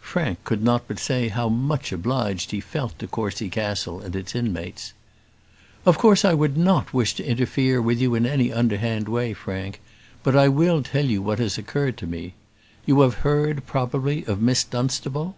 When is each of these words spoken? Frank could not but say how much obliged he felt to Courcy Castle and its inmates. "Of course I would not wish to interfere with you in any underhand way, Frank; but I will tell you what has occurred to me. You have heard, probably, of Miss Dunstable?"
Frank 0.00 0.44
could 0.44 0.62
not 0.64 0.88
but 0.88 0.98
say 0.98 1.28
how 1.28 1.50
much 1.50 1.92
obliged 1.92 2.52
he 2.52 2.58
felt 2.58 2.98
to 2.98 3.06
Courcy 3.06 3.50
Castle 3.50 4.00
and 4.00 4.16
its 4.16 4.34
inmates. 4.34 4.94
"Of 5.84 5.98
course 5.98 6.24
I 6.24 6.32
would 6.32 6.56
not 6.56 6.94
wish 6.94 7.12
to 7.16 7.22
interfere 7.28 7.82
with 7.82 8.00
you 8.00 8.14
in 8.14 8.24
any 8.24 8.50
underhand 8.50 9.10
way, 9.10 9.34
Frank; 9.34 9.82
but 10.22 10.34
I 10.34 10.48
will 10.48 10.82
tell 10.82 11.04
you 11.04 11.20
what 11.20 11.38
has 11.38 11.58
occurred 11.58 11.98
to 11.98 12.06
me. 12.06 12.32
You 12.86 13.02
have 13.02 13.16
heard, 13.16 13.66
probably, 13.66 14.24
of 14.24 14.40
Miss 14.40 14.64
Dunstable?" 14.64 15.36